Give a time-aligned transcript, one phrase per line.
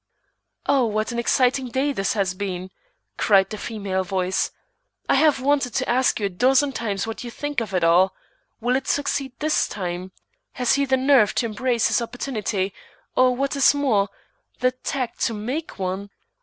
[0.65, 2.71] "Oh, what an exciting day this has been!"
[3.17, 4.49] cried the female voice.
[5.07, 8.15] "I have wanted to ask you a dozen times what you think of it all.
[8.59, 10.11] Will he succeed this time?
[10.53, 12.73] Has he the nerve to embrace his opportunity,
[13.15, 14.09] or what is more,
[14.59, 16.09] the tact to make one?